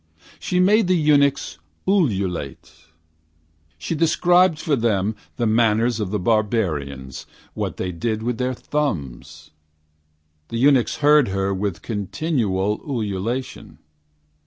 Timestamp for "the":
0.87-0.97, 5.37-5.45, 6.09-6.17, 10.47-10.57